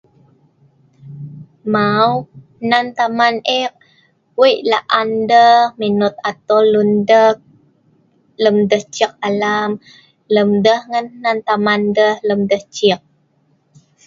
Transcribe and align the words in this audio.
Mau, 1.73 2.11
hnan 2.63 2.85
taman 2.97 3.35
eek 3.57 3.73
wei 4.39 4.55
la'an 4.71 5.09
deh 5.29 5.59
minot 5.79 6.15
atoel 6.29 6.65
lun 6.73 6.91
deh 7.09 7.33
lem 8.43 8.57
deh 8.69 8.83
ciek 8.95 9.13
alam, 9.27 9.71
lem 10.33 10.49
deh 10.65 10.81
ngan 10.91 11.05
hnan 11.15 11.37
taman 11.47 11.81
deh 11.97 12.13
lem 12.27 12.41
deh 12.49 12.63
ciek. 12.75 13.01